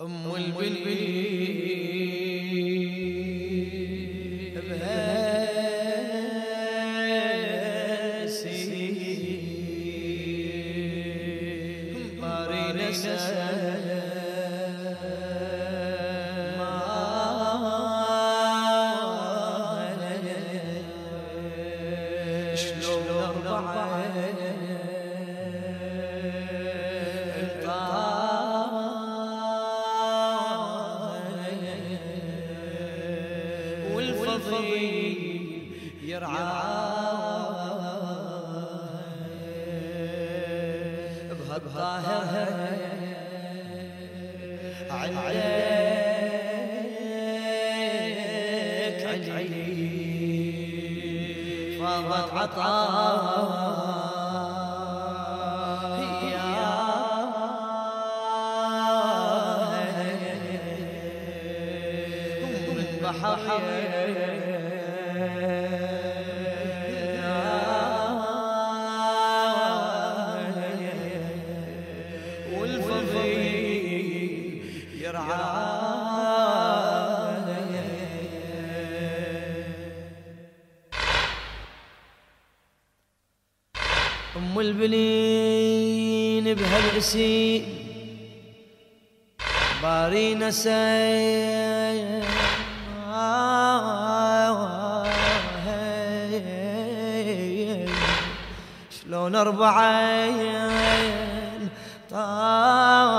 أم 0.00 0.34
البني 0.36 2.09
والفضيل 34.52 35.72
يرعى 36.02 36.30
بهالطاهر 41.30 42.48
عندك 44.90 45.20
علي 49.30 49.70
فاضت 51.78 52.30
عطاء. 52.34 53.50
من 63.60 64.29
أم 85.00 85.06
البنين 86.40 86.54
بهالعسي 86.54 87.62
باري 89.82 90.34
نسى 90.34 90.70
شلون 98.90 99.36
أربعين 99.36 100.80
طه 102.10 103.10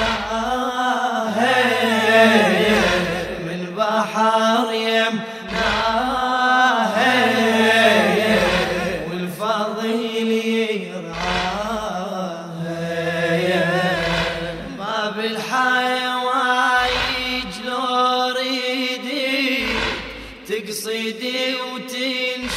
تقصدي 20.53 21.55
وتنشدها 21.55 22.53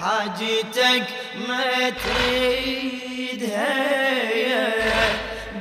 حاجتك 0.00 1.06
ما 1.48 1.90
تريدها 1.90 3.52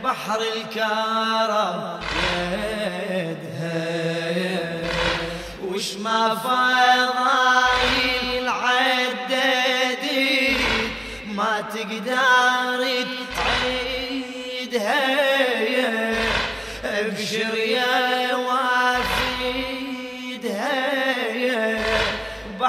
بحر 0.04 0.42
الكرم 0.42 2.00
يدها 3.12 3.90
وش 5.68 5.94
ما 5.94 6.36
فضايل 6.36 7.68
عددي 8.50 9.78
ما 11.28 11.64
تقدر 11.74 13.06
تعيدها 13.38 15.22
ابشر 16.86 17.56
يا 17.58 18.36
وافيدها 18.36 18.61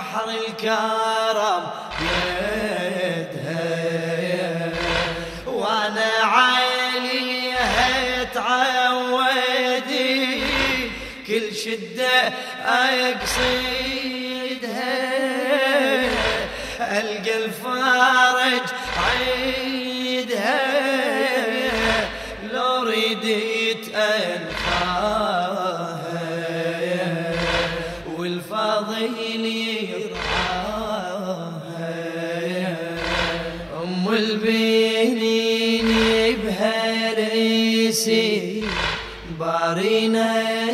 بحر 0.03 0.31
الكرم 0.31 1.65
يدها 3.01 4.73
وأنا 5.47 6.11
عليها 6.23 8.25
تعودي 8.25 9.63
كل 11.27 11.55
شدة 11.55 12.33
أقصدها. 12.65 13.93
ألقى 16.81 17.45
الفارج 17.45 18.67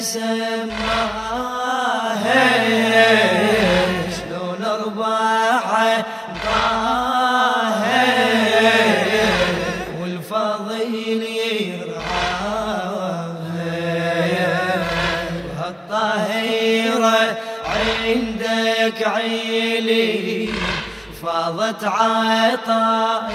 سماها 0.00 1.58
شلون 4.16 4.64
ارباح 4.64 6.04
طاها 6.44 8.06
والفضيل 10.00 11.22
يرعاها 11.62 12.18
هالطهيرة 15.58 17.36
عندك 17.66 18.98
عيلي 19.08 20.48
فاضت 21.22 21.84
عطاياها 21.84 23.28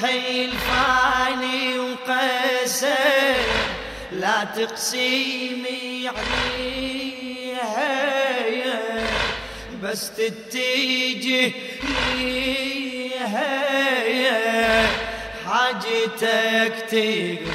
حيل 0.01 0.51
فاني 0.51 1.79
وقسم 1.79 2.87
لا 4.11 4.43
تقسيمي 4.43 6.07
عليها. 6.07 7.07
بس 9.83 10.11
تتجه 10.11 11.51
حاجتك 15.45 16.73
تقضيها 16.91 17.47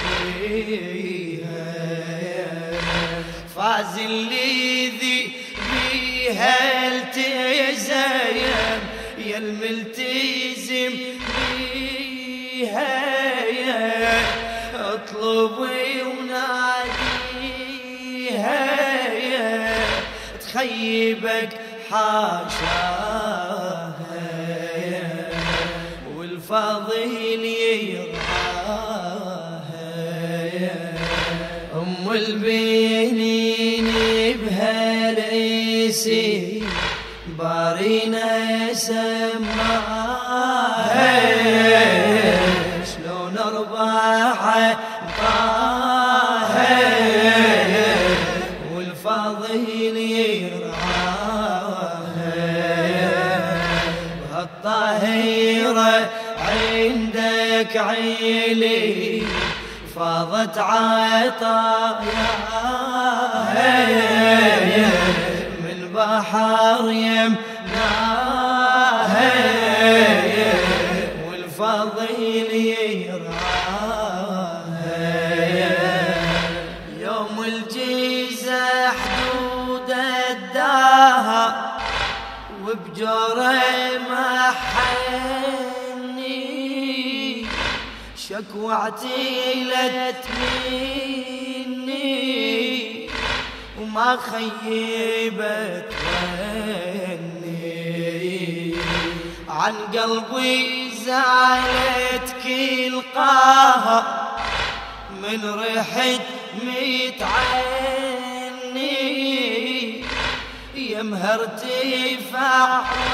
فاز 3.56 3.98
الذي 3.98 5.32
بيها 5.72 6.88
التزم 6.88 7.92
يا 9.26 9.38
الملتزم 9.38 10.94
بيها 11.62 12.92
اطلبي 14.74 16.02
وناديها 16.02 16.62
تخيبك 20.40 21.48
حاشاها 21.90 23.51
والفضيل 26.52 27.44
يرعاها. 27.94 28.12
أم 31.74 32.12
البنين 32.12 33.88
بهالعيسي 34.44 35.82
بارينا 37.38 38.28
سماها. 38.72 39.81
فاضت 60.52 60.58
عطاياها 60.58 62.12
من 65.60 65.92
بحر 65.94 66.90
يمناها 66.90 67.32
والفضيل 71.28 72.50
يرعاها 73.08 74.12
يوم 76.98 77.44
الجيزة 77.44 78.88
حدود 78.88 79.90
الدهر. 80.30 81.52
وبجوره 82.62 83.71
شكوى 88.72 88.80
اعتيلت 88.80 90.24
مني 91.66 93.08
وما 93.80 94.16
خيبت 94.16 95.92
ظني 97.42 98.74
عن 99.48 99.74
قلبي 99.96 100.90
زالت 100.90 102.34
كل 102.44 103.02
قهر 103.14 104.04
من 105.22 105.40
ريحة 105.54 106.24
متعني 106.62 107.42
يا 110.74 111.02
مهرتي 111.02 112.18
فعني 112.32 113.12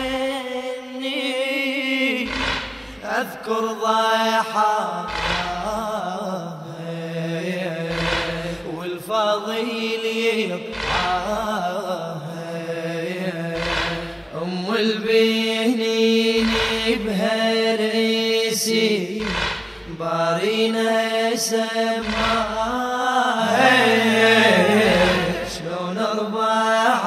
أذكر 3.04 3.64
ضيحة 3.66 5.06
بارينا 20.00 21.36
سماها 21.36 22.82
شلون 25.54 25.98
ارباح 25.98 27.04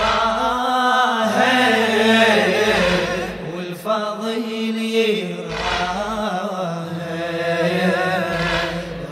طاها 0.00 1.60
والفضيل 3.56 4.78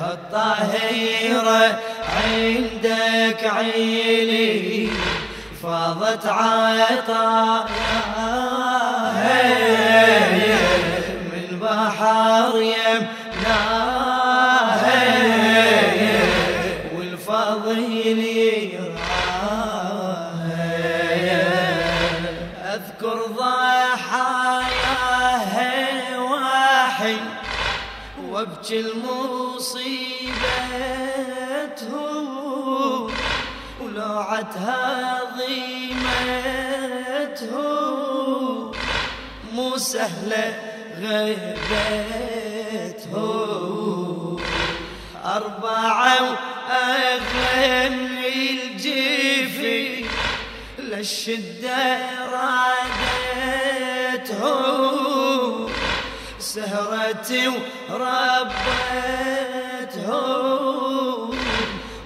الطاهرة 0.01 1.79
عندك 2.17 3.41
عيني 3.45 4.89
فاضت 5.63 6.27
عطاياها 6.27 7.78
وابكي 28.69 28.81
المصيبته 28.81 30.29
ولوعتها 33.81 35.21
ضيمته 35.37 35.99
مو 39.53 39.77
سهلة 39.77 40.55
غيبته 41.01 41.59
أربعة 45.25 46.23
وأغلى 46.23 47.87
الجيفي 48.53 50.05
للشدة 50.79 51.99
رادته 52.33 52.68
سهرتي 56.59 57.49
وربته 57.91 58.49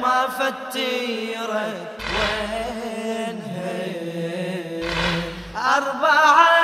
ما 0.00 0.26
فترت 0.28 1.88
وينها 2.14 3.74
أربعة 5.76 6.63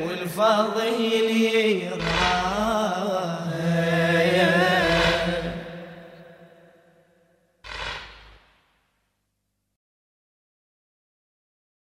والفضيل 0.06 1.93